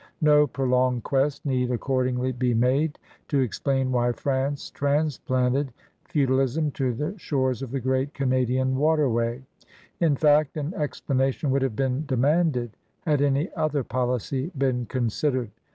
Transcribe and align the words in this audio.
No 0.21 0.47
prolonged 0.47 1.03
quest 1.03 1.45
need 1.45 1.69
accordingly 1.69 2.31
be 2.31 2.55
made 2.55 2.97
to 3.27 3.39
explain 3.41 3.91
why 3.91 4.13
France 4.13 4.71
transplanted 4.71 5.71
feudalism 6.05 6.71
to 6.71 6.91
the 6.91 7.13
shores 7.19 7.61
of 7.61 7.69
the 7.69 7.79
great 7.79 8.15
Canadian 8.15 8.77
waterway; 8.77 9.43
in 9.99 10.15
fact, 10.15 10.57
an 10.57 10.73
explanation 10.73 11.51
would 11.51 11.61
have 11.61 11.75
been 11.75 12.03
demanded 12.07 12.71
had 13.01 13.21
any 13.21 13.53
other 13.53 13.83
policy 13.83 14.51
been 14.57 14.87
considered. 14.87 15.51